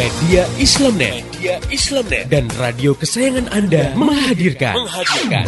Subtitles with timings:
[0.00, 5.44] Media Islamnet, Media Islamnet dan radio kesayangan Anda menghadirkan, menghadirkan.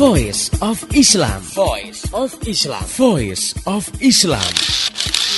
[0.00, 1.44] Voice of Islam.
[1.52, 2.80] Voice of Islam.
[2.96, 4.48] Voice of Islam.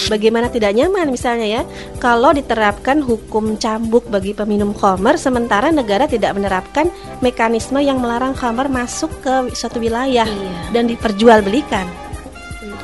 [0.07, 1.63] Bagaimana tidak nyaman misalnya ya
[1.99, 8.71] kalau diterapkan hukum cambuk bagi peminum khamar sementara negara tidak menerapkan mekanisme yang melarang khamar
[8.71, 10.71] masuk ke suatu wilayah Iya.
[10.71, 12.04] dan diperjualbelikan.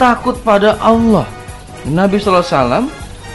[0.00, 1.28] takut pada Allah.
[1.84, 2.88] Nabi SAW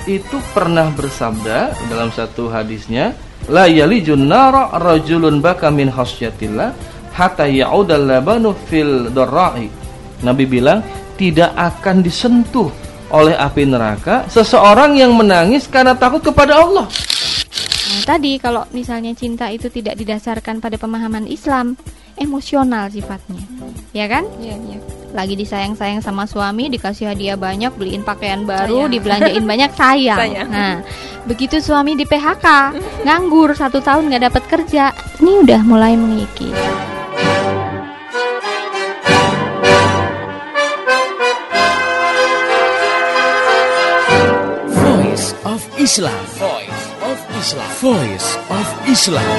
[0.10, 3.14] itu pernah bersabda dalam satu hadisnya
[3.46, 6.74] la yalijun nara rajulun baka min khasyatillah
[7.14, 9.70] hatta ya'udal labanu fil darra'i
[10.22, 10.82] Nabi bilang
[11.18, 12.70] tidak akan disentuh
[13.10, 16.86] oleh api neraka seseorang yang menangis karena takut kepada Allah
[17.96, 21.80] Nah, tadi kalau misalnya cinta itu tidak didasarkan pada pemahaman Islam,
[22.20, 23.40] emosional sifatnya.
[23.96, 24.28] Ya kan?
[24.44, 24.80] Iya, iya.
[25.16, 28.92] Lagi disayang-sayang sama suami, dikasih hadiah banyak, beliin pakaian baru, Sayang.
[28.92, 30.20] dibelanjain banyak sayang.
[30.20, 30.50] Sayang.
[30.52, 30.76] Nah,
[31.24, 32.76] begitu suami di PHK,
[33.08, 34.92] nganggur satu tahun nggak dapat kerja,
[35.24, 36.52] ini udah mulai mengikis.
[44.68, 46.20] Voice of Islam.
[46.36, 46.75] Voice
[47.36, 47.68] Islam.
[47.84, 49.36] Voice of Islam.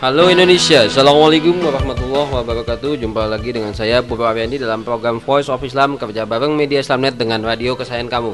[0.00, 5.60] Halo Indonesia, Assalamualaikum warahmatullahi wabarakatuh Jumpa lagi dengan saya Purwa Ariandi dalam program Voice of
[5.60, 8.32] Islam Kerja bareng Media Islamnet dengan radio kesayangan kamu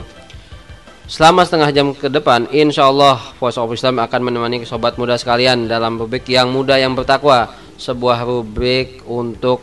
[1.06, 5.70] Selama setengah jam ke depan Insya Allah Voice of Islam akan menemani sobat muda sekalian
[5.70, 9.62] Dalam rubrik yang muda yang bertakwa Sebuah rubrik untuk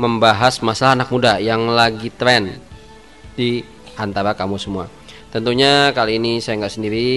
[0.00, 2.56] membahas masalah anak muda yang lagi tren
[3.36, 3.60] Di
[4.00, 4.88] antara kamu semua
[5.28, 7.12] Tentunya kali ini saya nggak sendiri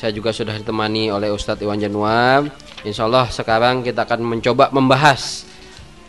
[0.00, 2.48] saya juga sudah ditemani oleh Ustadz Iwan Januar.
[2.88, 5.44] Insya Allah sekarang kita akan mencoba membahas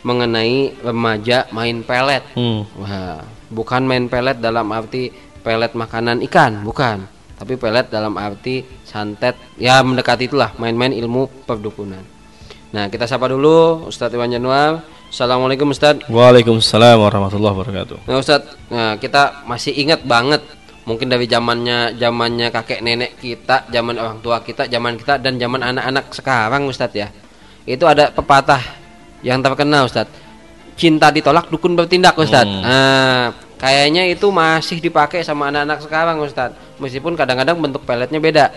[0.00, 2.24] mengenai remaja main pelet.
[2.32, 2.64] Hmm.
[2.80, 3.20] Wah,
[3.52, 7.04] bukan main pelet dalam arti pelet makanan ikan, bukan.
[7.36, 12.06] Tapi pelet dalam arti santet, ya mendekati itulah main-main ilmu perdukunan.
[12.72, 14.80] Nah, kita sapa dulu Ustadz Iwan Januar.
[15.12, 16.08] Assalamualaikum Ustadz.
[16.08, 18.08] Waalaikumsalam warahmatullahi wabarakatuh.
[18.08, 20.40] Nah Ustadz, nah, kita masih ingat banget
[20.88, 25.60] mungkin dari zamannya zamannya kakek nenek kita, zaman orang tua kita, zaman kita dan zaman
[25.60, 27.12] anak-anak sekarang Ustadz ya.
[27.68, 28.64] Itu ada pepatah
[29.20, 30.16] yang terkenal Ustadz.
[30.80, 32.48] Cinta ditolak dukun bertindak Ustadz.
[32.48, 36.58] Nah, kayaknya itu masih dipakai sama anak-anak sekarang Ustadz.
[36.82, 38.50] Meskipun kadang-kadang bentuk peletnya beda.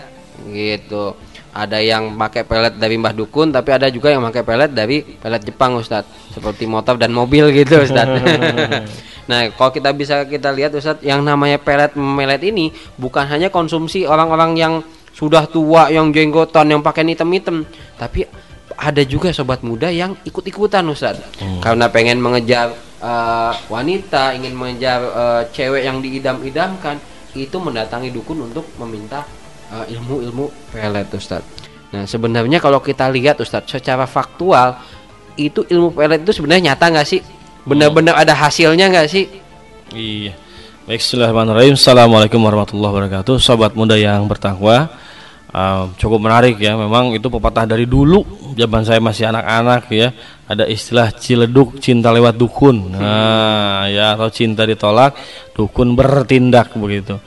[0.50, 1.14] Gitu.
[1.56, 5.40] Ada yang pakai pelet dari Mbah Dukun, tapi ada juga yang pakai pelet dari pelet
[5.46, 6.34] Jepang Ustadz.
[6.34, 8.18] Seperti motor dan mobil gitu Ustadz.
[9.26, 14.06] Nah, kalau kita bisa kita lihat Ustadz, yang namanya pelet melet ini bukan hanya konsumsi
[14.06, 14.74] orang-orang yang
[15.10, 17.66] sudah tua, yang jenggotan, yang pakai hitam-hitam,
[17.98, 18.22] tapi
[18.76, 21.42] ada juga sobat muda yang ikut-ikutan Ustadz.
[21.58, 22.70] Karena pengen mengejar
[23.06, 26.98] eh, wanita, ingin mengejar eh, cewek yang diidam-idamkan,
[27.38, 29.22] itu mendatangi dukun untuk meminta
[29.70, 31.70] eh, ilmu-ilmu pelet Ustadz.
[31.94, 34.82] Nah, sebenarnya kalau kita lihat Ustadz, secara faktual
[35.38, 37.20] itu ilmu pelet itu sebenarnya nyata nggak sih?
[37.62, 39.24] Benar-benar ada hasilnya nggak sih?
[39.94, 40.34] Iya.
[40.86, 41.74] Baik, Bismillahirrahmanirrahim.
[41.74, 43.42] Assalamualaikum warahmatullahi wabarakatuh.
[43.42, 44.86] Sobat muda yang bertakwa,
[45.50, 46.78] uh, cukup menarik ya.
[46.78, 48.22] Memang itu pepatah dari dulu,
[48.54, 50.14] zaman saya masih anak-anak ya.
[50.46, 52.94] Ada istilah ciledug, cinta lewat dukun.
[52.94, 55.18] Nah, ya atau cinta ditolak,
[55.58, 57.18] dukun bertindak begitu.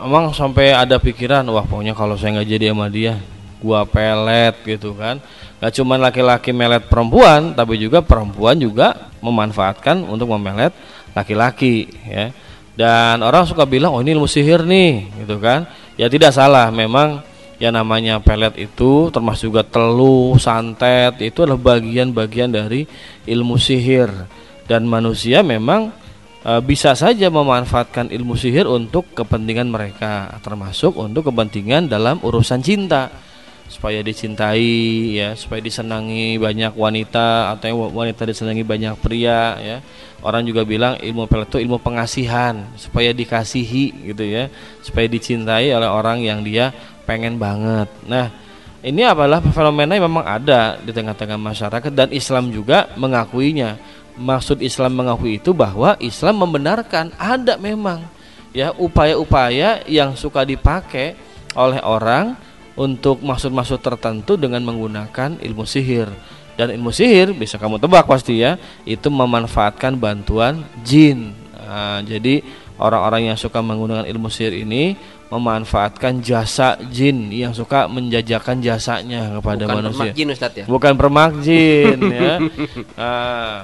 [0.00, 3.20] Emang sampai ada pikiran, wah pokoknya kalau saya nggak jadi sama dia,
[3.60, 5.20] gua pelet gitu kan.
[5.62, 10.74] Gak cuma laki-laki melet perempuan, tapi juga perempuan juga memanfaatkan untuk memelet
[11.14, 12.34] laki-laki ya.
[12.74, 15.68] Dan orang suka bilang, oh ini ilmu sihir nih, gitu kan?
[15.94, 17.22] Ya tidak salah, memang
[17.62, 22.90] ya namanya pelet itu termasuk juga teluh, santet itu adalah bagian-bagian dari
[23.22, 24.10] ilmu sihir.
[24.66, 25.94] Dan manusia memang
[26.42, 33.30] e, bisa saja memanfaatkan ilmu sihir untuk kepentingan mereka termasuk untuk kepentingan dalam urusan cinta.
[33.72, 39.78] Supaya dicintai ya supaya disenangi banyak wanita atau wanita disenangi banyak pria ya.
[40.22, 44.50] Orang juga bilang ilmu pelet itu ilmu pengasihan supaya dikasihi gitu ya.
[44.82, 47.88] Supaya dicintai oleh orang yang dia pengen banget.
[48.06, 48.30] Nah
[48.82, 53.78] ini adalah fenomena yang memang ada di tengah-tengah masyarakat dan Islam juga mengakuinya.
[54.12, 58.04] Maksud Islam mengakui itu bahwa Islam membenarkan ada memang
[58.52, 61.16] ya upaya-upaya yang suka dipakai
[61.56, 62.36] oleh orang
[62.76, 66.08] untuk maksud-maksud tertentu dengan menggunakan ilmu sihir.
[66.52, 71.32] Dan ilmu sihir bisa kamu tebak pasti ya itu memanfaatkan bantuan jin.
[71.56, 72.44] Nah, jadi
[72.76, 74.92] orang-orang yang suka menggunakan ilmu sihir ini
[75.32, 80.64] memanfaatkan jasa jin yang suka menjajakan jasanya kepada Bukan manusia permak jin ya.
[80.68, 82.34] bukan permak jin ya
[83.00, 83.56] nah,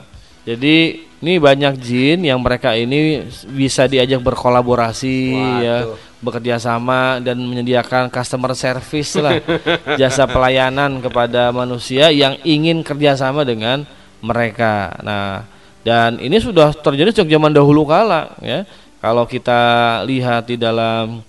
[0.49, 0.77] jadi
[1.19, 5.99] ini banyak jin yang mereka ini bisa diajak berkolaborasi ya Waduh.
[6.25, 9.37] bekerja sama dan menyediakan customer service lah
[10.01, 13.83] jasa pelayanan kepada manusia yang ingin kerjasama dengan
[14.23, 14.95] mereka.
[15.03, 15.47] Nah
[15.87, 18.63] dan ini sudah terjadi sejak zaman dahulu kala ya.
[18.99, 21.23] Kalau kita lihat di dalam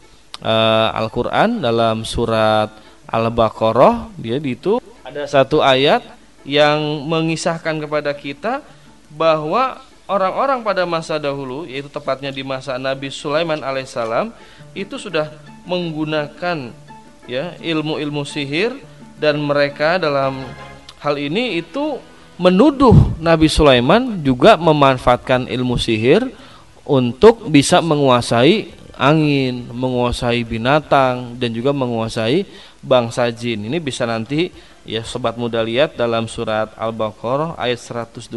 [0.43, 2.71] eh, Al-Quran dalam surat
[3.09, 6.05] Al-Baqarah dia di itu ada satu ayat
[6.45, 8.61] yang mengisahkan kepada kita
[9.09, 14.33] bahwa orang-orang pada masa dahulu yaitu tepatnya di masa Nabi Sulaiman alaihissalam
[14.73, 15.29] itu sudah
[15.69, 16.73] menggunakan
[17.29, 18.73] ya ilmu-ilmu sihir
[19.21, 20.45] dan mereka dalam
[21.01, 22.01] hal ini itu
[22.39, 26.25] menuduh Nabi Sulaiman juga memanfaatkan ilmu sihir
[26.87, 32.43] untuk bisa menguasai angin, menguasai binatang dan juga menguasai
[32.83, 33.63] bangsa jin.
[33.71, 34.51] Ini bisa nanti
[34.83, 38.27] ya sobat muda lihat dalam surat Al-Baqarah ayat 102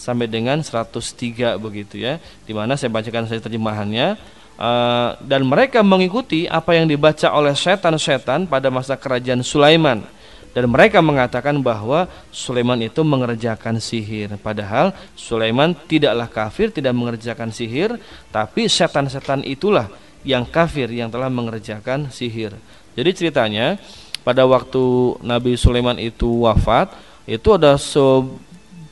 [0.00, 2.16] sampai dengan 103 begitu ya.
[2.48, 8.44] Di mana saya bacakan saya terjemahannya Uh, dan mereka mengikuti apa yang dibaca oleh setan-setan
[8.44, 10.04] pada masa kerajaan Sulaiman
[10.50, 14.34] dan mereka mengatakan bahwa Sulaiman itu mengerjakan sihir.
[14.42, 17.94] Padahal Sulaiman tidaklah kafir tidak mengerjakan sihir
[18.34, 19.86] tapi setan-setan itulah
[20.26, 22.52] yang kafir yang telah mengerjakan sihir.
[22.98, 23.78] Jadi ceritanya
[24.26, 26.92] pada waktu Nabi Sulaiman itu wafat
[27.24, 28.02] itu ada se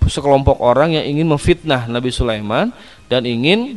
[0.09, 2.73] sekelompok orang yang ingin memfitnah Nabi Sulaiman
[3.13, 3.77] dan ingin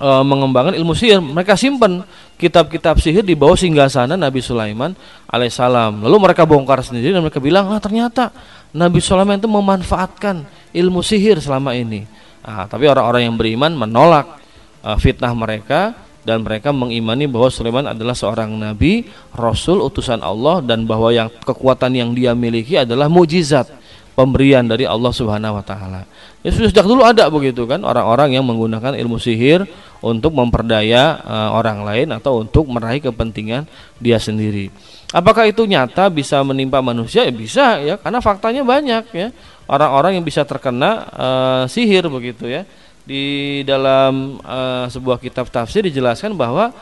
[0.00, 1.20] e, mengembangkan ilmu sihir.
[1.20, 2.00] Mereka simpan
[2.40, 4.96] kitab-kitab sihir di bawah singgasana Nabi Sulaiman
[5.28, 6.00] alaihissalam.
[6.00, 8.32] Lalu mereka bongkar sendiri dan mereka bilang, ah ternyata
[8.72, 12.08] Nabi Sulaiman itu memanfaatkan ilmu sihir selama ini.
[12.40, 14.40] Nah, tapi orang-orang yang beriman menolak
[14.80, 15.92] e, fitnah mereka
[16.24, 21.96] dan mereka mengimani bahwa Sulaiman adalah seorang nabi, rasul, utusan Allah dan bahwa yang kekuatan
[21.96, 23.68] yang dia miliki adalah mujizat
[24.12, 26.04] pemberian dari Allah Subhanahu wa taala.
[26.40, 29.68] Ya sudah sejak dulu ada begitu kan orang-orang yang menggunakan ilmu sihir
[30.00, 33.68] untuk memperdaya uh, orang lain atau untuk meraih kepentingan
[34.00, 34.72] dia sendiri.
[35.12, 37.28] Apakah itu nyata bisa menimpa manusia?
[37.28, 39.28] Ya bisa ya karena faktanya banyak ya.
[39.68, 42.64] Orang-orang yang bisa terkena uh, sihir begitu ya.
[43.04, 46.72] Di dalam uh, sebuah kitab tafsir dijelaskan bahwa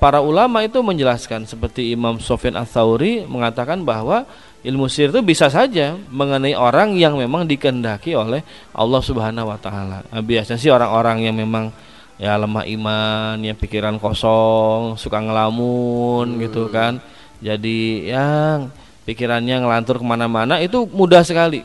[0.00, 4.24] para ulama itu menjelaskan seperti Imam Sofyan Ats-Tsauri mengatakan bahwa
[4.66, 8.42] ilmu sihir itu bisa saja mengenai orang yang memang dikehendaki oleh
[8.74, 10.02] Allah Subhanahu wa taala.
[10.10, 11.70] Nah, biasanya sih orang-orang yang memang
[12.18, 16.98] ya lemah iman, ya pikiran kosong, suka ngelamun gitu kan.
[17.38, 18.74] Jadi yang
[19.06, 21.62] pikirannya ngelantur ke mana-mana itu mudah sekali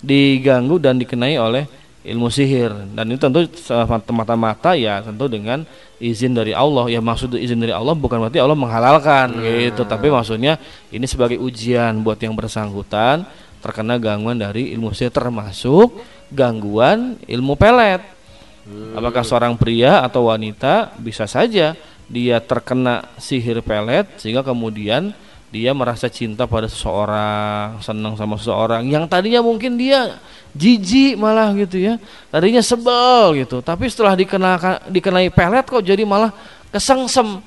[0.00, 1.68] diganggu dan dikenai oleh
[2.06, 3.40] ilmu sihir dan itu tentu
[4.14, 5.66] mata-mata ya tentu dengan
[5.98, 9.42] izin dari Allah ya maksud izin dari Allah bukan berarti Allah menghalalkan nah.
[9.42, 10.62] gitu tapi maksudnya
[10.94, 13.26] ini sebagai ujian buat yang bersangkutan
[13.58, 15.98] terkena gangguan dari ilmu sihir termasuk
[16.30, 18.00] gangguan ilmu pelet
[18.70, 18.94] hmm.
[18.94, 21.74] apakah seorang pria atau wanita bisa saja
[22.06, 25.10] dia terkena sihir pelet sehingga kemudian
[25.48, 30.20] dia merasa cinta pada seseorang, senang sama seseorang yang tadinya mungkin dia
[30.52, 31.94] jijik malah gitu ya.
[32.28, 36.32] Tadinya sebel gitu, tapi setelah dikenakan dikenai pelet kok jadi malah
[36.68, 37.40] kesengsem.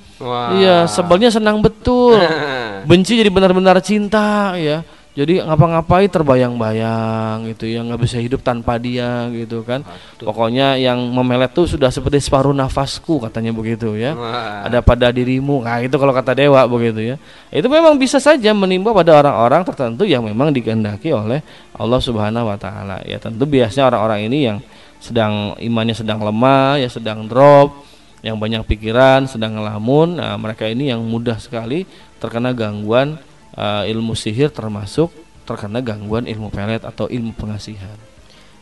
[0.57, 2.17] Iya, sebelnya senang betul.
[2.89, 4.81] Benci jadi benar-benar cinta ya
[5.11, 9.83] jadi ngapa-ngapain terbayang-bayang gitu ya nggak bisa hidup tanpa dia gitu kan.
[9.83, 10.31] Aduh.
[10.31, 14.15] pokoknya yang memelet tuh sudah seperti separuh nafasku katanya begitu ya.
[14.15, 14.63] Wah.
[14.71, 15.67] ada pada dirimu.
[15.67, 17.15] Nah itu kalau kata dewa begitu ya.
[17.51, 21.43] Itu memang bisa saja menimpa pada orang-orang tertentu yang memang dikehendaki oleh
[21.75, 23.03] Allah Subhanahu Wa Taala.
[23.03, 24.57] Ya tentu biasanya orang-orang ini yang
[25.03, 27.83] sedang imannya sedang lemah ya sedang drop
[28.23, 30.21] yang banyak pikiran sedang ngelamun.
[30.21, 31.83] Nah, mereka ini yang mudah sekali
[32.21, 33.17] terkena gangguan
[33.57, 35.11] uh, ilmu sihir termasuk
[35.47, 37.97] terkena gangguan ilmu pelet atau ilmu pengasihan.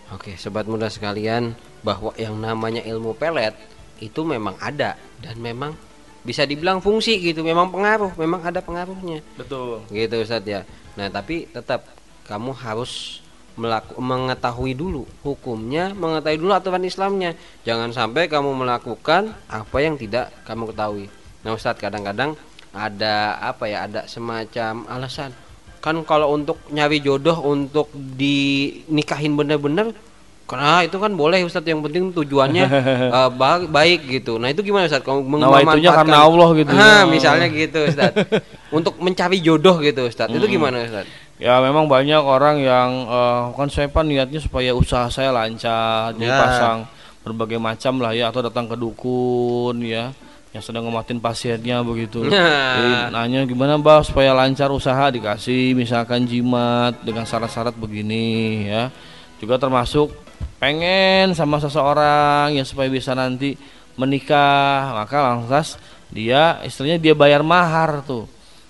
[0.09, 1.53] Oke, sobat muda sekalian,
[1.85, 3.53] bahwa yang namanya ilmu pelet
[3.99, 5.75] itu memang ada dan memang
[6.23, 9.83] bisa dibilang fungsi gitu memang pengaruh memang ada pengaruhnya Betul.
[9.91, 10.61] gitu Ustadz ya
[10.99, 11.87] nah tapi tetap
[12.27, 13.23] kamu harus
[13.55, 20.31] melaku, mengetahui dulu hukumnya mengetahui dulu aturan Islamnya jangan sampai kamu melakukan apa yang tidak
[20.43, 21.05] kamu ketahui
[21.43, 22.35] nah Ustadz kadang-kadang
[22.69, 25.33] ada apa ya ada semacam alasan.
[25.79, 29.95] Kan kalau untuk nyari jodoh untuk dinikahin bener-bener
[30.43, 31.65] karena itu kan boleh Ustadz.
[31.65, 32.65] Yang penting tujuannya
[33.15, 34.35] eh, ba- baik gitu.
[34.35, 35.03] Nah itu gimana Ustadz?
[35.03, 36.81] Kamu mem- Nawaitunya karena Allah gitu ya.
[36.81, 38.17] Ah, misalnya gitu Ustadz.
[38.77, 40.29] Untuk mencari jodoh gitu Ustadz.
[40.29, 41.09] Itu gimana Ustadz?
[41.39, 46.27] Ya memang banyak orang yang eh, kan saya pan niatnya supaya usaha saya lancar, jadi
[46.27, 46.35] Ya.
[46.35, 46.79] pasang
[47.19, 50.11] berbagai macam lah ya atau datang ke dukun ya
[50.49, 52.25] yang sedang ngomatin pasiennya begitu.
[52.77, 58.89] Jadi nanya gimana Mbak supaya lancar usaha dikasih misalkan jimat dengan syarat-syarat begini ya.
[59.37, 60.11] Juga termasuk
[60.57, 63.55] pengen sama seseorang yang supaya bisa nanti
[63.95, 65.79] menikah, maka langsung
[66.09, 68.25] dia istilahnya dia bayar mahar tuh.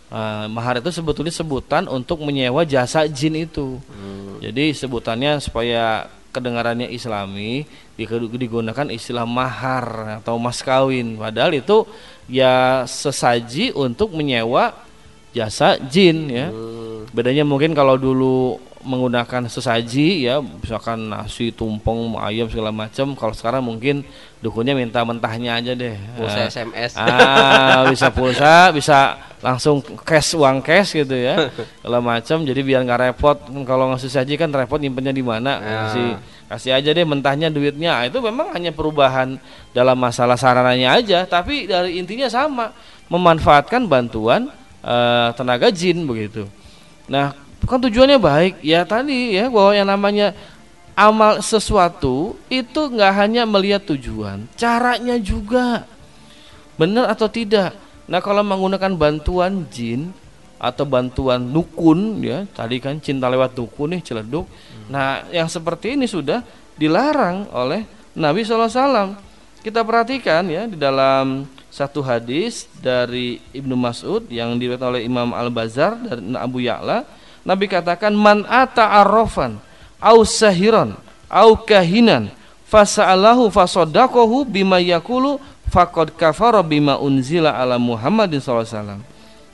[0.10, 3.78] Nah, mahar itu sebetulnya sebutan untuk menyewa jasa jin itu.
[4.42, 7.66] Jadi sebutannya supaya kedengarannya Islami
[7.98, 8.08] di-
[8.38, 11.18] digunakan istilah mahar atau mas kawin.
[11.18, 11.86] Padahal itu
[12.30, 14.89] ya sesaji untuk menyewa
[15.40, 16.52] jasa jin ya.
[17.10, 23.12] Bedanya mungkin kalau dulu menggunakan sesaji ya, misalkan nasi, tumpeng, ayam segala macam.
[23.12, 24.08] Kalau sekarang mungkin
[24.40, 25.96] dukunnya minta mentahnya aja deh.
[26.16, 28.98] pulsa Ah, SMS ah bisa pulsa bisa
[29.40, 31.48] langsung cash uang cash gitu ya
[31.80, 35.60] kalau macam jadi biar nggak repot Kan kalau ngasih saji kan repot nyimpennya di mana
[35.60, 35.76] Ya.
[35.84, 36.08] kasih
[36.48, 39.40] kasih aja deh mentahnya duitnya Ah, itu memang hanya perubahan
[39.72, 42.72] dalam masalah sarananya aja tapi dari intinya sama
[43.08, 44.48] memanfaatkan bantuan
[44.84, 46.48] eh, tenaga jin begitu.
[47.10, 47.34] Nah
[47.66, 48.54] kan tujuannya baik.
[48.66, 50.34] Ya tadi ya bahwa yang namanya
[50.98, 55.88] amal sesuatu itu nggak hanya melihat tujuan caranya juga.
[56.80, 57.76] Benar atau tidak?
[58.10, 60.12] Nah kalau menggunakan bantuan jin
[60.60, 64.48] atau bantuan dukun ya tadi kan cinta lewat dukun nih celeduk.
[64.92, 66.44] Nah yang seperti ini sudah
[66.76, 67.84] dilarang oleh
[68.16, 69.16] Nabi SAW
[69.60, 75.54] kita perhatikan ya di dalam satu hadis dari Ibnu Mas'ud yang diriwayatkan oleh Imam Al
[75.54, 77.06] Bazar dan Abu Ya'la.
[77.46, 79.62] Nabi katakan man ata arrofan
[80.02, 80.98] au sahiran
[81.32, 82.34] au kahinan
[82.68, 89.00] fasa'alahu fasodaqahu bima yakulu faqad kafara bima unzila ala Muhammadin SAW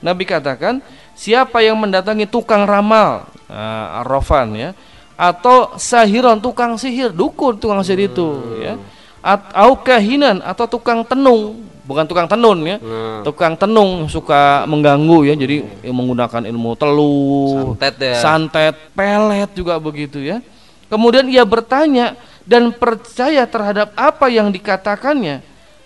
[0.04, 0.80] Nabi katakan
[1.14, 4.70] siapa yang mendatangi tukang ramal nah, arrofan ya
[5.16, 8.28] atau sahiran tukang sihir dukun tukang sihir itu
[8.60, 8.76] ya
[9.24, 13.22] atau kahinan atau tukang tenung bukan tukang tenun ya Nah.
[13.22, 18.16] tukang tenung suka mengganggu ya jadi menggunakan ilmu teluh Santet ya.
[18.20, 20.42] santet pelet juga begitu ya
[20.90, 25.46] kemudian ia bertanya dan percaya terhadap apa yang dikatakannya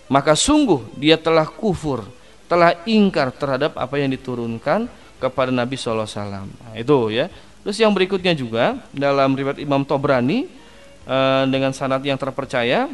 [0.10, 2.08] maka sungguh dia telah kufur
[2.50, 4.90] telah ingkar terhadap apa yang diturunkan
[5.20, 7.28] kepada Nabi SAW nah, itu ya
[7.62, 10.48] terus yang berikutnya juga dalam riwayat Imam Tobrani
[11.06, 12.88] eh, dengan sanad yang terpercaya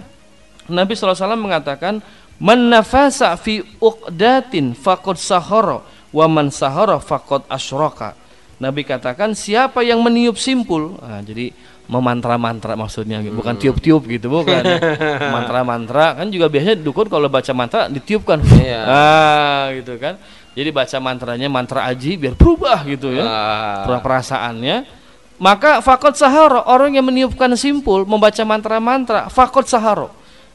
[0.65, 2.01] Nabi SAW mengatakan
[2.35, 5.79] Man nafasa fi uqdatin faqad sahara
[6.11, 8.15] wa man sahara faqad asyraka.
[8.59, 10.95] Nabi katakan siapa yang meniup simpul.
[10.99, 11.51] Nah, jadi
[11.85, 14.63] memantra-mantra maksudnya bukan tiup-tiup gitu bukan.
[15.35, 18.39] Mantra-mantra kan juga biasanya dukun kalau baca mantra ditiupkan.
[18.41, 18.81] Iya.
[18.83, 20.19] Ah, gitu kan.
[20.55, 23.99] Jadi baca mantranya mantra aji biar berubah gitu ya Ah.
[23.99, 24.87] perasaannya
[25.35, 30.07] maka fakot saharo orang yang meniupkan simpul membaca mantra-mantra fakot saharo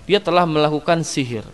[0.09, 1.45] dia telah melakukan sihir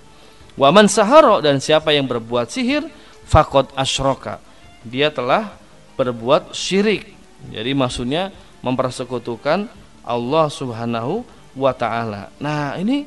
[0.57, 2.89] waman saharo dan siapa yang berbuat sihir
[3.29, 4.41] fakot asroka.
[4.83, 5.55] Dia telah
[5.97, 7.15] berbuat syirik.
[7.53, 8.33] Jadi maksudnya
[8.65, 9.69] mempersekutukan
[10.03, 11.23] Allah subhanahu
[11.55, 12.33] wa ta'ala.
[12.43, 13.07] Nah ini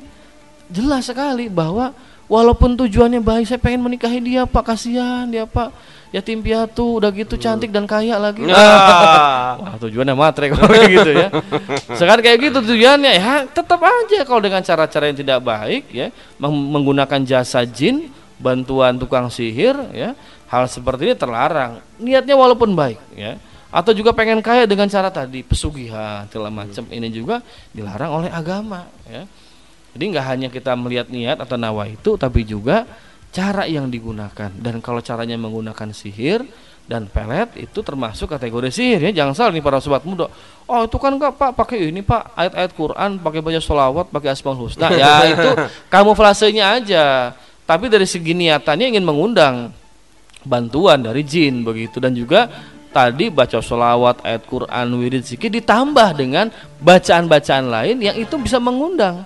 [0.70, 1.92] jelas sekali bahwa
[2.30, 4.64] walaupun tujuannya baik saya pengen menikahi dia pak.
[4.74, 5.74] Kasihan dia pak
[6.10, 8.42] yatim piatu udah gitu cantik dan kaya lagi.
[8.50, 9.54] Ah.
[9.62, 11.28] wah tujuannya matre kalau kayak gitu ya.
[11.94, 13.46] Sekarang kayak gitu tujuannya ya.
[13.46, 16.10] Tetap aja kalau dengan cara-cara yang tidak baik ya
[16.42, 18.10] meng- menggunakan jasa jin
[18.42, 20.18] bantuan tukang sihir ya
[20.50, 21.78] hal seperti ini terlarang.
[22.02, 23.38] Niatnya walaupun baik ya.
[23.70, 26.82] Atau juga pengen kaya dengan cara tadi pesugihan segala macam.
[26.90, 27.38] Ini juga
[27.70, 29.22] dilarang oleh agama ya.
[29.94, 32.86] Jadi nggak hanya kita melihat niat atau nawa itu, tapi juga
[33.30, 34.50] cara yang digunakan.
[34.50, 36.42] Dan kalau caranya menggunakan sihir
[36.90, 39.22] dan pelet itu termasuk kategori sihir ya.
[39.22, 40.26] Jangan salah nih para sobat muda.
[40.66, 44.66] Oh itu kan nggak pak pakai ini pak ayat-ayat Quran, pakai baca sholawat, pakai asmaul
[44.66, 44.90] husna.
[44.92, 45.50] Ya itu
[45.88, 47.06] kamuflasenya aja.
[47.64, 49.70] Tapi dari segi niatannya ingin mengundang
[50.42, 52.48] bantuan dari jin begitu dan juga
[52.90, 56.50] tadi baca sholawat ayat Quran wirid zikir ditambah dengan
[56.82, 59.22] bacaan-bacaan lain yang itu bisa mengundang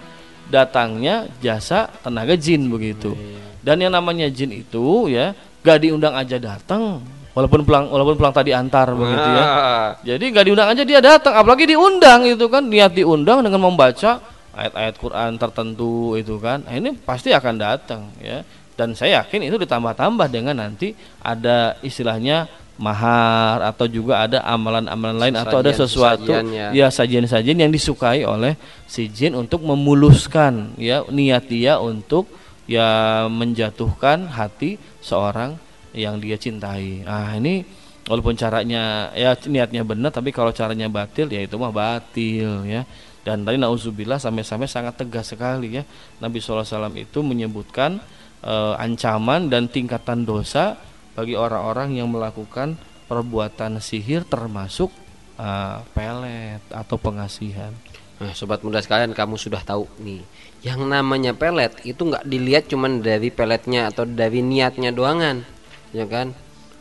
[0.52, 3.16] datangnya jasa tenaga jin begitu
[3.64, 5.32] Dan yang namanya jin itu ya
[5.64, 7.00] gak diundang aja datang,
[7.32, 9.44] walaupun pulang walaupun pulang tadi antar begitu ya.
[9.44, 9.88] Ah.
[10.04, 14.20] Jadi gak diundang aja dia datang, apalagi diundang itu kan niat diundang dengan membaca
[14.52, 16.60] ayat-ayat Quran tertentu itu kan.
[16.68, 18.44] Nah, ini pasti akan datang ya.
[18.74, 25.34] Dan saya yakin itu ditambah-tambah dengan nanti ada istilahnya mahar atau juga ada amalan-amalan lain
[25.38, 26.90] atau ada sesuatu ya ya.
[26.90, 28.58] sajian-sajian yang disukai oleh
[28.90, 32.26] si jin untuk memuluskan ya niat dia untuk
[32.64, 35.56] ya menjatuhkan hati seorang
[35.94, 37.04] yang dia cintai.
[37.06, 37.64] Ah ini
[38.04, 42.82] walaupun caranya ya niatnya benar tapi kalau caranya batil ya itu mah batil ya.
[43.24, 45.82] Dan tadi nauzubillah sampai-sampai sangat tegas sekali ya.
[46.20, 47.96] Nabi SAW itu menyebutkan
[48.44, 50.76] eh, ancaman dan tingkatan dosa
[51.16, 52.76] bagi orang-orang yang melakukan
[53.08, 54.92] perbuatan sihir termasuk
[55.40, 57.72] eh, pelet atau pengasihan.
[58.14, 60.22] Nah, sobat muda sekalian, kamu sudah tahu nih,
[60.62, 65.42] yang namanya pelet itu nggak dilihat cuman dari peletnya atau dari niatnya doangan,
[65.90, 66.30] ya kan?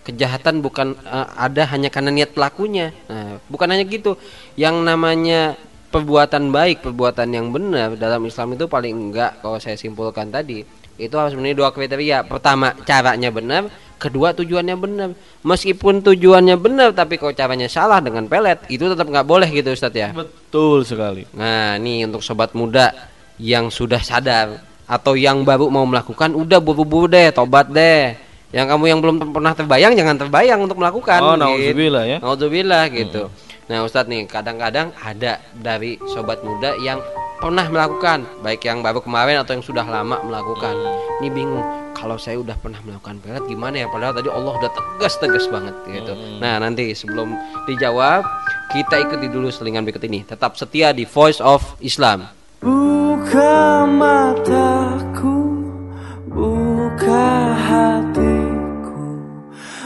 [0.06, 2.94] Kejahatan bukan eh, ada hanya karena niat pelakunya.
[3.10, 4.13] Nah, bukan hanya gitu.
[4.54, 5.58] Yang namanya
[5.90, 10.66] perbuatan baik, perbuatan yang benar dalam Islam itu paling enggak kalau saya simpulkan tadi
[10.98, 12.25] itu harus memenuhi dua kriteria.
[12.25, 13.70] Pertama, caranya benar,
[14.04, 15.10] kedua tujuannya benar.
[15.48, 19.96] Meskipun tujuannya benar tapi kalau caranya salah dengan pelet, itu tetap nggak boleh gitu Ustadz
[19.96, 20.10] ya.
[20.12, 21.24] Betul sekali.
[21.32, 22.92] Nah, nih untuk sobat muda
[23.40, 28.20] yang sudah sadar atau yang baru mau melakukan, udah buru-buru deh, tobat deh.
[28.54, 31.20] Yang kamu yang belum pernah terbayang, jangan terbayang untuk melakukan.
[31.26, 31.42] Oh, gitu.
[31.42, 32.18] nauzubillah ya.
[32.22, 33.22] Nauzubillah gitu.
[33.72, 37.00] Nah, Ustadz nih, kadang-kadang ada dari sobat muda yang
[37.39, 40.75] pernah melakukan, baik yang baru kemarin atau yang sudah lama melakukan.
[41.24, 41.63] Ini bingung,
[41.96, 43.88] kalau saya udah pernah melakukan pelet gimana ya?
[43.88, 46.13] Padahal tadi Allah udah tegas-tegas banget gitu.
[46.43, 47.32] Nah, nanti sebelum
[47.63, 48.27] dijawab,
[48.75, 50.27] kita ikuti dulu selingan berikut ini.
[50.27, 52.27] Tetap setia di Voice of Islam.
[52.60, 55.39] Buka mataku,
[56.27, 59.24] buka hatiku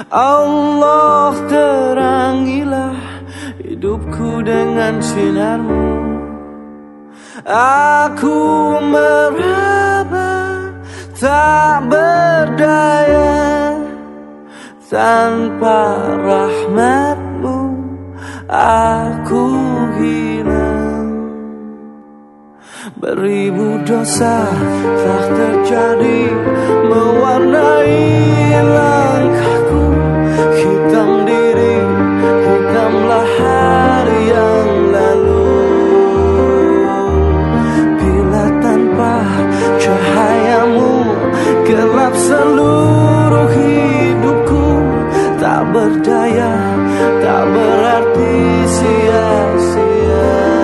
[0.09, 2.96] Allah terangilah
[3.77, 5.85] hidupku dengan sinarmu.
[7.45, 8.41] Aku
[8.81, 10.33] meraba
[11.13, 13.37] tak berdaya
[14.89, 15.93] Tanpa
[16.25, 17.57] rahmatmu.
[18.49, 19.45] Aku
[19.99, 21.11] hilang
[22.95, 24.47] Beribu dosa
[24.79, 26.31] telah terjadi
[26.87, 27.99] Mewarnai
[28.63, 29.83] langkahku
[30.55, 31.76] Hitam diri,
[33.07, 35.55] hitamlah hari yang lalu.
[37.95, 39.15] Bila tanpa
[39.79, 40.95] cahayamu
[41.67, 44.67] Gelap seluruh hidupku.
[45.39, 46.55] Tak berdaya,
[47.23, 48.35] tak berarti
[48.67, 50.56] sia-sia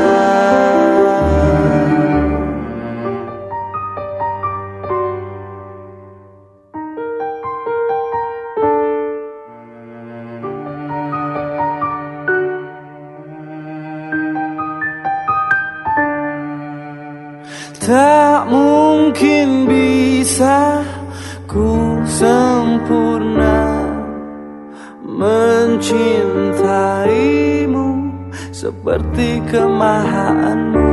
[28.84, 30.92] seperti kemahaanmu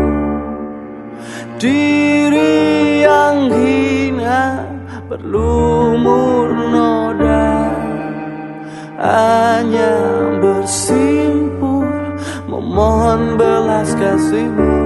[1.58, 4.62] Diri yang hina
[5.10, 7.66] berlumur noda
[8.94, 9.98] Hanya
[10.38, 11.90] bersimpul
[12.46, 14.78] memohon belas kasihmu.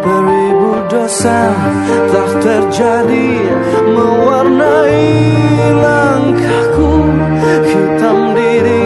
[0.00, 1.52] Beribu dosa
[2.08, 3.28] telah terjadi
[4.48, 6.92] Mewarnai langkahku.
[7.68, 8.84] Hitam diri,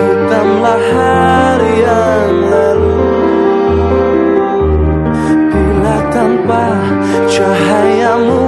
[0.00, 3.04] hitamlah hari yang lalu.
[5.52, 6.64] Bila tanpa
[7.28, 8.44] cahayamu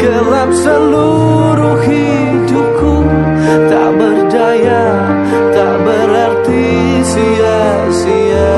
[0.00, 2.96] Gelap seluruh hidupku.
[3.68, 4.84] Tak berdaya,
[5.52, 6.64] tak berarti
[7.04, 8.56] sia-sia.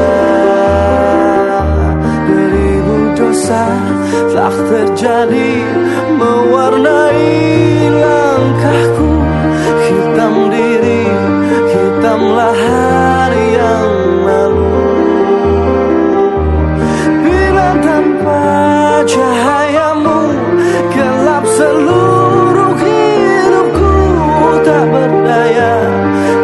[2.26, 3.64] Beribu dosa
[4.28, 5.77] telah terjadi
[6.18, 7.31] Mewarnai
[7.94, 9.11] langkahku.
[9.87, 11.07] Hitam diri,
[11.70, 13.92] hitamlah hari yang
[14.26, 14.74] lalu.
[17.22, 18.42] Bila tanpa
[19.07, 20.20] cahayamu
[20.90, 23.94] Gelap seluruh hidupku.
[24.66, 25.74] Tak berdaya,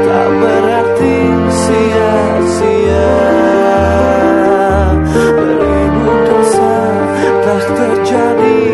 [0.06, 1.16] tak berarti
[1.50, 3.14] sia-sia.
[5.34, 6.76] Beribu dosa
[7.42, 8.73] telah terjadi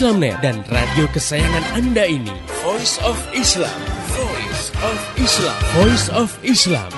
[0.00, 2.32] Islamnet dan radio kesayangan Anda ini.
[2.64, 3.68] Voice of Islam.
[4.16, 5.58] Voice of Islam.
[5.76, 6.88] Voice of Islam.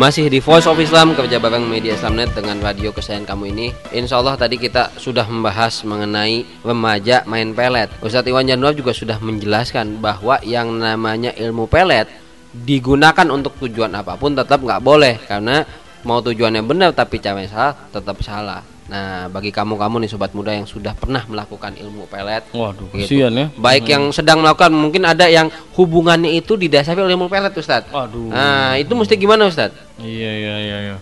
[0.00, 3.66] Masih di Voice of Islam kerja bareng media Islamnet dengan radio kesayangan kamu ini.
[3.92, 7.92] Insya Allah tadi kita sudah membahas mengenai remaja main pelet.
[8.00, 12.21] Ustadz Iwan Januar juga sudah menjelaskan bahwa yang namanya ilmu pelet
[12.52, 15.64] digunakan untuk tujuan apa pun tetap nggak boleh karena
[16.04, 18.60] mau tujuannya benar tapi caranya salah tetap salah.
[18.92, 23.24] Nah bagi kamu-kamu nih sobat muda yang sudah pernah melakukan ilmu pelet, Waduh, gitu.
[23.24, 23.48] ya.
[23.56, 27.88] Baik yang sedang melakukan mungkin ada yang hubungannya itu didasari oleh ilmu pelet Ustadz.
[27.88, 28.28] Waduh.
[28.28, 29.96] Nah itu mesti gimana Ustadz?
[30.02, 30.96] Iya iya iya iya.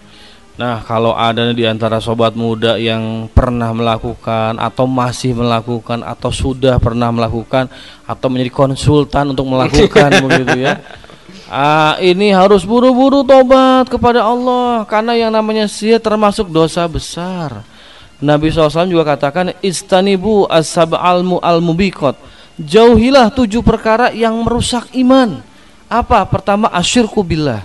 [0.60, 6.76] Nah, kalau ada di antara sobat muda yang pernah melakukan atau masih melakukan atau sudah
[6.76, 7.64] pernah melakukan
[8.04, 10.76] atau menjadi konsultan untuk melakukan begitu ya.
[11.50, 17.66] Ah, ini harus buru-buru tobat kepada Allah karena yang namanya sihir termasuk dosa besar.
[18.20, 22.14] Nabi SAW juga katakan istanibu as-sab'al al-mubiqat.
[22.60, 25.40] Jauhilah tujuh perkara yang merusak iman.
[25.88, 26.28] Apa?
[26.28, 27.64] Pertama asyirku billah.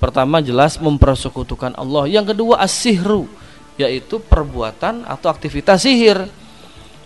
[0.00, 2.08] Pertama jelas mempersekutukan Allah.
[2.08, 3.28] Yang kedua as-sihru,
[3.76, 6.24] yaitu perbuatan atau aktivitas sihir.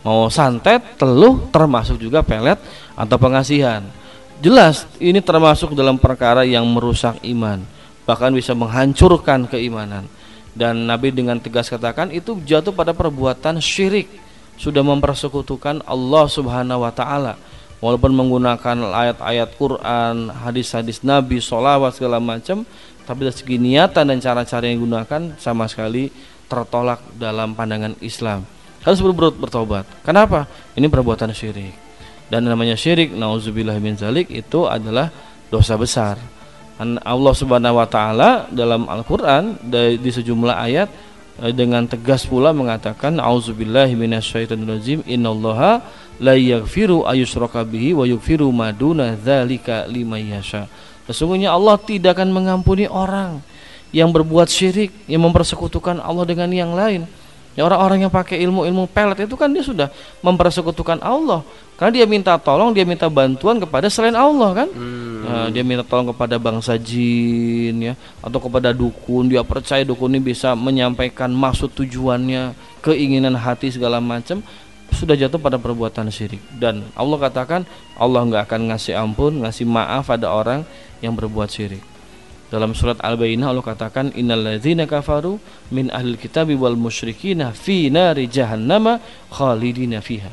[0.07, 2.61] Mau santet, teluh, termasuk juga pelet
[2.95, 3.83] atau pengasihan.
[4.43, 7.63] Jelas ini termasuk dalam perkara yang merusak iman,
[8.03, 10.11] bahkan bisa menghancurkan keimanan.
[10.55, 14.07] Dan Nabi dengan tegas katakan itu jatuh pada perbuatan syirik,
[14.55, 17.35] sudah mempersekutukan Allah Subhanahu wa taala.
[17.83, 22.65] Walaupun menggunakan ayat-ayat Quran, hadis-hadis Nabi, sholawat segala macam,
[23.05, 26.09] tapi dari segi niatan dan cara-cara yang digunakan sama sekali
[26.49, 28.49] tertolak dalam pandangan Islam.
[28.81, 29.05] Harus
[29.37, 29.85] bertobat.
[30.01, 30.49] Kenapa?
[30.73, 31.84] Ini perbuatan syirik.
[32.29, 35.13] Dan namanya syirik, nauzubillah min zalik itu adalah
[35.53, 36.17] dosa besar.
[36.75, 40.89] Dan Allah Subhanahu wa taala dalam Al-Qur'an di, sejumlah ayat
[41.45, 45.85] eh, dengan tegas pula mengatakan auzubillahi minasyaitonirrajim innallaha
[46.19, 50.67] la yaghfiru ayyushraka bihi wa yaghfiru ma duna dzalika liman yasha.
[51.07, 53.39] Sesungguhnya Allah tidak akan mengampuni orang
[53.95, 57.07] yang berbuat syirik, yang mempersekutukan Allah dengan yang lain.
[57.55, 59.89] Ya orang-orang yang pakai ilmu-ilmu pelet itu kan dia sudah
[60.27, 61.47] mempersekutukan Allah.
[61.75, 64.69] Karena dia minta tolong, dia minta bantuan kepada selain Allah kan?
[65.25, 69.31] Nah, dia minta tolong kepada bangsa jin ya atau kepada dukun.
[69.31, 74.43] Dia percaya dukun ini bisa menyampaikan maksud tujuannya, keinginan hati segala macam
[74.95, 77.67] sudah jatuh pada perbuatan syirik dan Allah katakan
[77.99, 80.63] Allah nggak akan ngasih ampun, ngasih maaf pada orang
[81.03, 81.94] yang berbuat syirik.
[82.55, 85.43] Dalam surat Al-Baqarah Allah katakan innalladzina kafaru
[85.75, 90.31] min ahlil kitabi wal musyrikina fi nari jahannama khalidina fiha.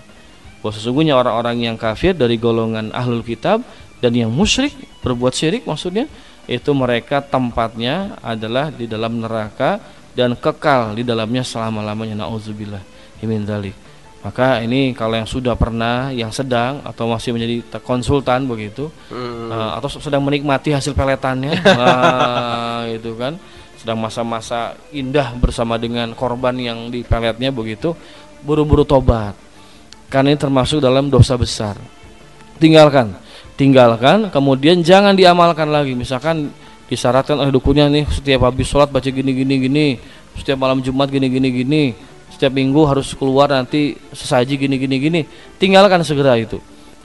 [0.61, 3.65] Bahwa sesungguhnya orang-orang yang kafir dari golongan ahlul kitab
[4.05, 4.69] dan yang musyrik
[5.01, 6.05] berbuat syirik maksudnya
[6.45, 9.81] itu mereka tempatnya adalah di dalam neraka
[10.13, 12.85] dan kekal di dalamnya selama-lamanya nauzubillah
[13.25, 13.73] min dzalik.
[14.21, 19.89] Maka ini kalau yang sudah pernah, yang sedang atau masih menjadi konsultan begitu, uh, atau
[19.97, 23.33] sedang menikmati hasil peletannya, nah, itu kan,
[23.81, 27.97] sedang masa-masa indah bersama dengan korban yang dipeletnya begitu,
[28.45, 29.33] buru-buru tobat,
[30.05, 31.81] karena ini termasuk dalam dosa besar.
[32.61, 33.17] Tinggalkan,
[33.57, 35.97] tinggalkan, kemudian jangan diamalkan lagi.
[35.97, 36.53] Misalkan
[36.85, 39.87] disyaratkan oleh dukunnya nih setiap habis sholat baca gini gini gini,
[40.37, 41.83] setiap malam Jumat gini gini gini
[42.31, 45.21] setiap minggu harus keluar nanti sesaji gini gini gini.
[45.59, 46.57] Tinggalkan segera itu.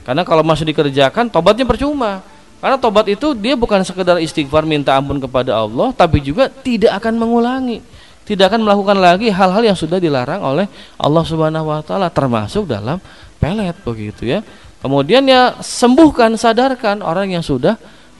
[0.07, 2.23] Karena kalau masih dikerjakan tobatnya percuma.
[2.57, 7.13] Karena tobat itu dia bukan sekedar istighfar minta ampun kepada Allah tapi juga tidak akan
[7.19, 7.83] mengulangi.
[8.27, 10.65] Tidak akan melakukan lagi hal-hal yang sudah dilarang oleh
[10.99, 12.97] Allah Subhanahu wa taala termasuk dalam
[13.37, 14.39] pelet begitu ya.
[14.81, 17.77] Kemudian ya sembuhkan sadarkan orang yang sudah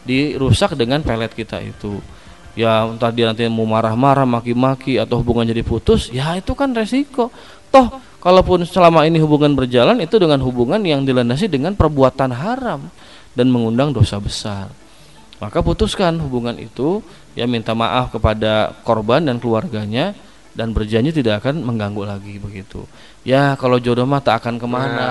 [0.08, 2.00] dirusak dengan pelet kita itu
[2.58, 7.30] ya entah dia nanti mau marah-marah maki-maki atau hubungan jadi putus ya itu kan resiko.
[7.70, 12.90] Toh kalaupun selama ini hubungan berjalan itu dengan hubungan yang dilandasi dengan perbuatan haram
[13.38, 14.74] dan mengundang dosa besar.
[15.38, 17.06] Maka putuskan hubungan itu
[17.38, 20.18] ya minta maaf kepada korban dan keluarganya
[20.58, 22.82] dan berjanji tidak akan mengganggu lagi begitu
[23.28, 25.10] ya kalau jodoh mah tak akan ke mana.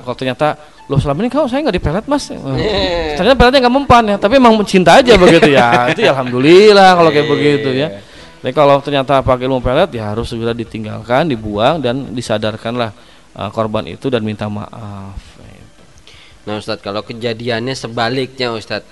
[0.00, 0.56] Kalau ternyata
[0.88, 2.32] loh selama ini kau saya nggak dipelet mas.
[2.32, 5.68] Eh, ternyata peletnya nggak mempan ya tapi emang cinta aja begitu ya.
[5.92, 8.00] Itu ya alhamdulillah kalau kayak begitu ya.
[8.40, 12.96] Tapi kalau ternyata pakai ilmu pelet ya harus segera ditinggalkan dibuang dan disadarkanlah
[13.36, 15.20] uh, korban itu dan minta maaf.
[16.48, 18.88] Nah Ustadz kalau kejadiannya sebaliknya Ustadz.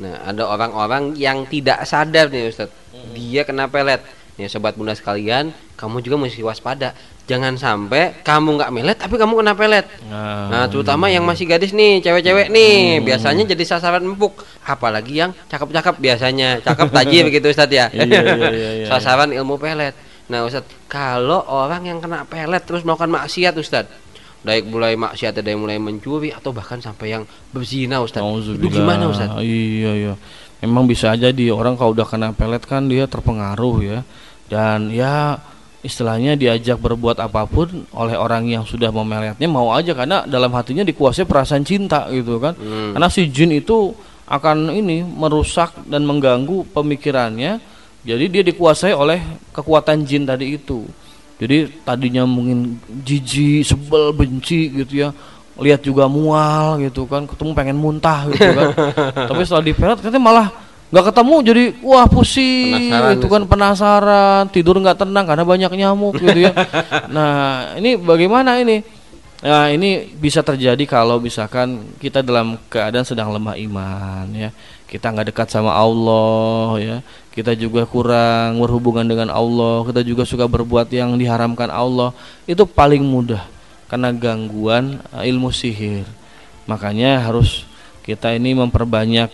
[0.00, 2.72] Nah ada orang-orang yang tidak sadar nih Ustadz.
[3.12, 4.00] Dia kena pelet.
[4.36, 5.48] Nih sobat muda sekalian
[5.80, 6.92] Kamu juga mesti waspada
[7.26, 11.74] Jangan sampai kamu nggak melet tapi kamu kena pelet Nah, Nah terutama yang masih gadis
[11.74, 17.74] nih Cewek-cewek nih Biasanya jadi sasaran empuk Apalagi yang cakep-cakep biasanya Cakep tajir begitu Ustadz
[17.74, 18.86] ya Iya, iya, iya, iya.
[18.86, 19.98] Sasaran ilmu pelet
[20.30, 24.06] Nah Ustadz Kalau orang yang kena pelet terus melakukan maksiat Ustadz
[24.46, 28.22] Baik mulai maksiat ada yang mulai mencuri atau bahkan sampai yang berzina Ustaz.
[28.22, 29.42] Itu gimana Ustaz?
[29.42, 30.14] Iya iya.
[30.62, 33.98] Memang bisa aja di orang kalau udah kena pelet kan dia terpengaruh ya.
[34.46, 35.42] Dan ya
[35.86, 40.82] istilahnya diajak berbuat apa pun oleh orang yang sudah memeletnya mau aja karena dalam hatinya
[40.82, 42.58] dikuasai perasaan cinta gitu kan.
[42.58, 42.98] Hmm.
[42.98, 43.94] Karena si jin itu
[44.26, 47.62] akan ini merusak dan mengganggu pemikirannya.
[48.06, 49.22] Jadi dia dikuasai oleh
[49.54, 50.86] kekuatan jin tadi itu.
[51.36, 55.10] Jadi tadinya mungkin jijik, sebel, benci gitu ya.
[55.56, 58.68] Lihat juga mual gitu kan, ketemu pengen muntah gitu kan.
[59.30, 60.48] Tapi setelah dipelet katanya malah
[60.86, 66.14] nggak ketemu jadi wah pusing Penasaran itu kan penasaran tidur nggak tenang karena banyak nyamuk
[66.22, 66.52] gitu ya.
[67.14, 68.86] Nah ini bagaimana ini?
[69.42, 74.50] Nah ini bisa terjadi kalau misalkan kita dalam keadaan sedang lemah iman ya.
[74.86, 76.96] Kita nggak dekat sama Allah ya.
[77.34, 79.82] Kita juga kurang berhubungan dengan Allah.
[79.84, 82.14] Kita juga suka berbuat yang diharamkan Allah.
[82.46, 83.42] Itu paling mudah
[83.90, 86.06] karena gangguan eh, ilmu sihir.
[86.70, 87.66] Makanya harus
[88.06, 89.28] kita ini memperbanyak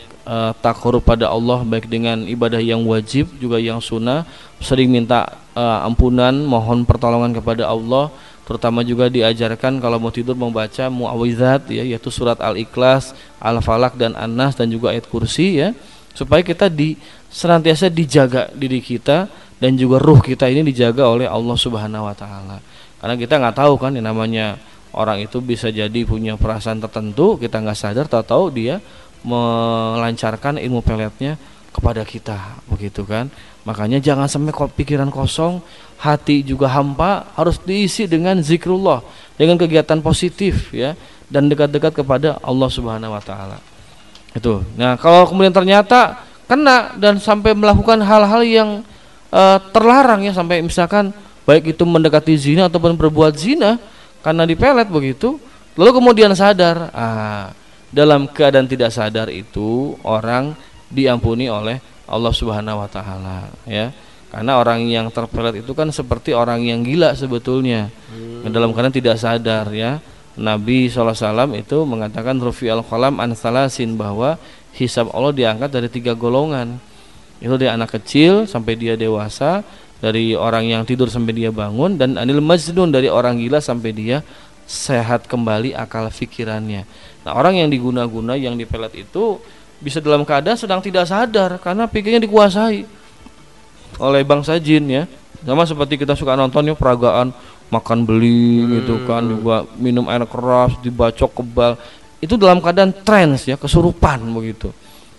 [0.65, 4.25] takarub pada Allah baik dengan ibadah yang wajib juga yang sunnah.
[4.65, 8.09] Sering minta eh, ampunan mohon pertolongan kepada Allah.
[8.43, 14.59] Terutama juga diajarkan kalau mau tidur membaca muawizat ya yaitu surat al-ikhlas al-falak dan an-nas
[14.59, 15.77] dan juga ayat kursi ya.
[16.17, 16.97] Supaya kita di
[17.29, 19.31] senantiasa dijaga diri kita
[19.61, 22.59] dan juga ruh kita ini dijaga oleh Allah Subhanahu wa taala.
[22.99, 24.59] Karena kita nggak tahu kan yang namanya
[24.93, 28.77] orang itu bisa jadi punya perasaan tertentu, kita nggak sadar tahu-tahu dia
[29.23, 31.39] melancarkan ilmu peletnya
[31.73, 33.33] kepada kita, begitu kan?
[33.65, 35.63] Makanya jangan sampai pikiran kosong,
[36.03, 39.01] hati juga hampa, harus diisi dengan zikrullah,
[39.39, 40.99] dengan kegiatan positif ya
[41.33, 43.59] dan dekat-dekat kepada Allah Subhanahu wa taala.
[44.37, 44.61] Itu.
[44.77, 48.71] Nah, kalau kemudian ternyata kena dan sampai melakukan hal-hal yang
[49.33, 51.15] eh, terlarang ya sampai misalkan
[51.49, 53.81] baik itu mendekati zina ataupun berbuat zina
[54.23, 55.37] karena dipelet begitu,
[55.75, 57.51] lalu kemudian sadar, ah,
[57.93, 60.57] dalam keadaan tidak sadar itu orang
[60.89, 63.93] diampuni oleh Allah Subhanahu wa taala ya.
[64.33, 67.93] Karena orang yang terpelet itu kan seperti orang yang gila sebetulnya.
[68.49, 70.01] Dalam keadaan tidak sadar ya.
[70.33, 74.41] Nabi SAW itu mengatakan Rufi al qalam an salasin bahwa
[74.73, 76.81] hisab Allah diangkat dari tiga golongan.
[77.45, 79.61] Itu dari anak kecil sampai dia dewasa,
[80.03, 84.19] dari orang yang tidur sampai dia bangun dan anil majnun dari orang gila sampai dia
[84.67, 86.83] sehat kembali akal pikirannya.
[87.23, 89.39] Nah, orang yang diguna-guna yang dipelet itu
[89.79, 92.83] bisa dalam keadaan sedang tidak sadar karena pikirnya dikuasai
[94.03, 95.05] oleh bangsa jin ya.
[95.43, 97.35] Sama seperti kita suka nonton ya peragaan
[97.73, 101.73] makan beli gitu kan juga minum air keras dibacok kebal
[102.21, 104.69] itu dalam keadaan trans ya kesurupan begitu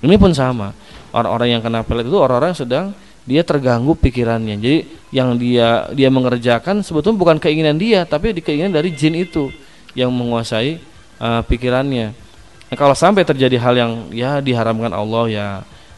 [0.05, 0.69] ini pun sama
[1.09, 2.85] orang-orang yang kena pelet itu orang-orang yang sedang
[3.23, 4.59] dia terganggu pikirannya.
[4.59, 4.79] Jadi
[5.15, 9.51] yang dia dia mengerjakan sebetulnya bukan keinginan dia tapi keinginan dari jin itu
[9.95, 10.79] yang menguasai
[11.21, 12.11] uh, pikirannya.
[12.69, 15.47] Nah, kalau sampai terjadi hal yang ya diharamkan Allah ya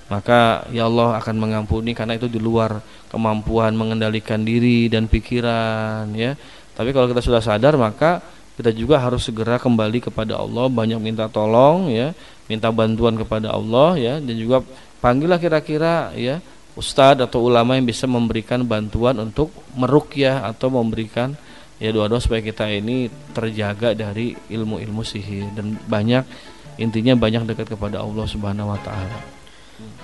[0.06, 2.78] maka ya Allah akan mengampuni karena itu di luar
[3.10, 6.38] kemampuan mengendalikan diri dan pikiran ya.
[6.76, 8.22] Tapi kalau kita sudah sadar maka
[8.56, 12.16] kita juga harus segera kembali kepada Allah banyak minta tolong ya
[12.48, 14.64] minta bantuan kepada Allah ya dan juga
[15.04, 16.40] panggillah kira-kira ya
[16.76, 21.36] ustadz atau ulama yang bisa memberikan bantuan untuk merukyah atau memberikan
[21.80, 26.24] ya doa-doa supaya kita ini terjaga dari ilmu-ilmu sihir dan banyak
[26.76, 29.20] intinya banyak dekat kepada Allah Subhanahu wa taala.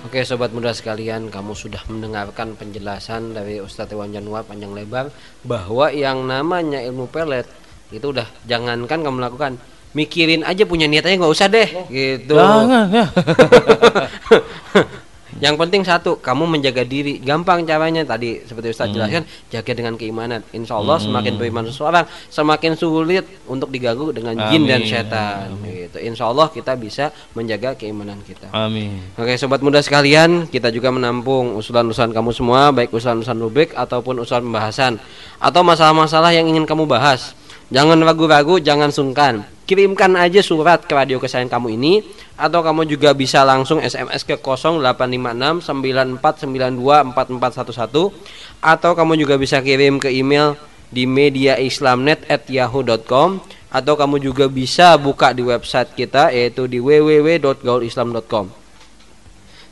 [0.04, 5.08] Oke sobat muda sekalian, kamu sudah mendengarkan penjelasan dari Ustadz Iwan Januar panjang lebar
[5.48, 7.48] bahwa yang namanya ilmu pelet
[7.88, 9.56] itu udah jangankan kamu lakukan,
[9.96, 12.36] mikirin aja punya niatnya nggak usah deh, gitu.
[12.36, 13.06] Jangan ya.
[15.42, 17.18] Yang penting satu, kamu menjaga diri.
[17.18, 18.74] Gampang caranya tadi seperti Hmm.
[18.78, 20.40] Ustadz jelaskan, jaga dengan keimanan.
[20.54, 24.86] Insya Allah semakin beriman seseorang, semakin sulit untuk diganggu dengan jin dan Amin.
[24.86, 25.46] setan.
[25.66, 25.98] Gitu.
[25.98, 28.54] Insya Allah kita bisa menjaga keimanan kita.
[28.54, 29.02] Amin.
[29.18, 34.44] Oke sobat muda sekalian Kita juga menampung usulan-usulan kamu semua Baik usulan-usulan rubrik ataupun usulan
[34.46, 35.02] pembahasan
[35.42, 37.34] Atau masalah-masalah yang ingin kamu bahas
[37.72, 42.04] Jangan ragu-ragu, jangan sungkan Kirimkan aja surat ke radio kesayangan kamu ini
[42.36, 48.12] Atau kamu juga bisa langsung SMS ke 0856 9492 4411
[48.60, 50.60] Atau kamu juga bisa kirim ke email
[50.92, 53.40] di mediaislamnet at yahoo.com
[53.72, 58.61] atau kamu juga bisa buka di website kita yaitu di www.gaulislam.com.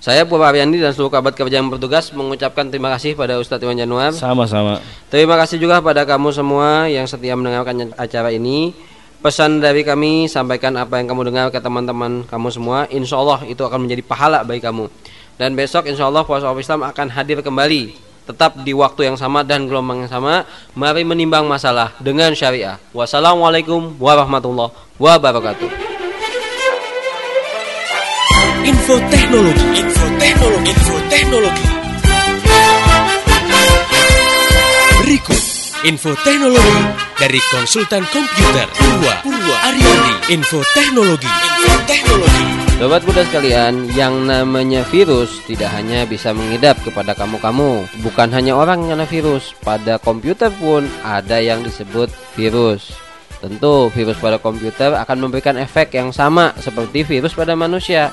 [0.00, 3.76] Saya Purwa Ariandi dan seluruh kabat kerja yang bertugas mengucapkan terima kasih pada Ustadz Iwan
[3.76, 4.16] Januar.
[4.16, 4.80] Sama-sama.
[5.12, 8.72] Terima kasih juga pada kamu semua yang setia mendengarkan acara ini.
[9.20, 12.88] Pesan dari kami sampaikan apa yang kamu dengar ke teman-teman kamu semua.
[12.88, 14.88] Insya Allah itu akan menjadi pahala bagi kamu.
[15.36, 17.92] Dan besok insya Allah of Islam akan hadir kembali
[18.24, 20.48] tetap di waktu yang sama dan gelombang yang sama.
[20.72, 22.80] Mari menimbang masalah dengan syariah.
[22.96, 25.89] Wassalamualaikum warahmatullahi wabarakatuh.
[28.60, 31.66] Info teknologi, info teknologi, info teknologi.
[35.00, 35.42] Berikut
[35.88, 36.80] info teknologi
[37.16, 40.36] dari konsultan komputer Purwa Purwa Ariandi.
[40.36, 42.44] Info teknologi, info teknologi.
[42.76, 47.88] Sobat kuda sekalian, yang namanya virus tidak hanya bisa mengidap kepada kamu-kamu.
[48.04, 52.92] Bukan hanya orang yang kena virus, pada komputer pun ada yang disebut virus.
[53.40, 58.12] Tentu virus pada komputer akan memberikan efek yang sama seperti virus pada manusia.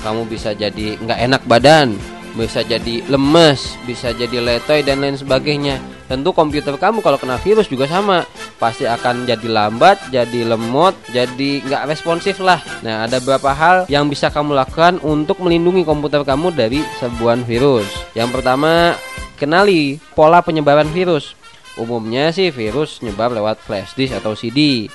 [0.00, 1.96] Kamu bisa jadi nggak enak badan,
[2.36, 5.80] bisa jadi lemes, bisa jadi letoy dan lain sebagainya.
[6.06, 8.22] Tentu komputer kamu kalau kena virus juga sama,
[8.60, 12.62] pasti akan jadi lambat, jadi lemot, jadi nggak responsif lah.
[12.84, 17.88] Nah, ada beberapa hal yang bisa kamu lakukan untuk melindungi komputer kamu dari sebuah virus.
[18.14, 18.94] Yang pertama,
[19.40, 21.34] kenali pola penyebaran virus.
[21.76, 24.88] Umumnya sih virus nyebar lewat flash disk atau CD.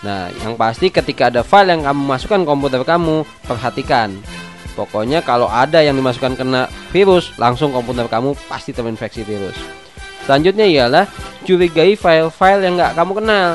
[0.00, 4.16] Nah, yang pasti ketika ada file yang kamu masukkan komputer kamu, perhatikan.
[4.72, 9.56] Pokoknya kalau ada yang dimasukkan kena virus, langsung komputer kamu pasti terinfeksi virus.
[10.24, 11.04] Selanjutnya ialah
[11.44, 13.48] curigai file-file yang nggak kamu kenal.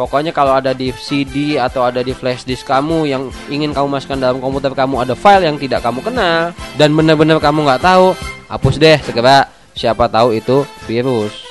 [0.00, 4.16] Pokoknya kalau ada di CD atau ada di flash disk kamu yang ingin kamu masukkan
[4.16, 8.16] dalam komputer kamu ada file yang tidak kamu kenal dan benar-benar kamu nggak tahu,
[8.48, 9.52] hapus deh segera.
[9.76, 11.44] Siapa tahu itu virus.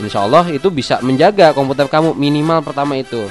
[0.00, 3.28] Insya Allah itu bisa menjaga komputer kamu minimal pertama itu.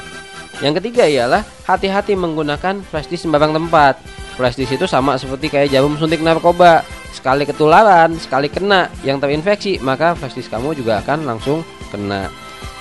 [0.62, 3.98] Yang ketiga ialah hati-hati menggunakan flash disk sembarang tempat.
[4.38, 6.86] Flash disk itu sama seperti kayak jarum suntik narkoba.
[7.12, 12.30] Sekali ketularan, sekali kena yang terinfeksi, maka flash disk kamu juga akan langsung kena.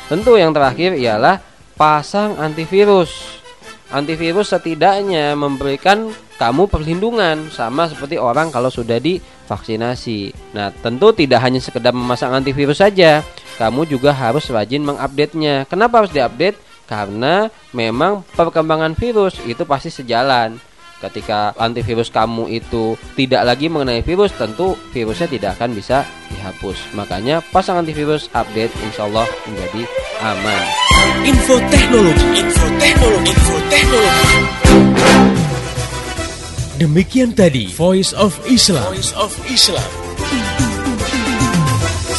[0.07, 1.41] Tentu yang terakhir ialah
[1.75, 3.41] pasang antivirus.
[3.91, 10.31] Antivirus setidaknya memberikan kamu perlindungan sama seperti orang kalau sudah divaksinasi.
[10.55, 13.27] Nah, tentu tidak hanya sekedar memasang antivirus saja,
[13.59, 15.67] kamu juga harus rajin mengupdate-nya.
[15.67, 16.70] Kenapa harus diupdate?
[16.91, 20.59] Karena memang perkembangan virus itu pasti sejalan.
[21.01, 26.77] Ketika antivirus kamu itu tidak lagi mengenai virus, tentu virusnya tidak akan bisa dihapus.
[26.93, 29.89] Makanya pasang antivirus update insya Allah menjadi
[30.21, 30.65] aman.
[31.25, 34.39] Info teknologi, info teknologi, info teknologi.
[36.77, 38.85] Demikian tadi Voice of Islam.
[38.93, 40.10] Voice of Islam.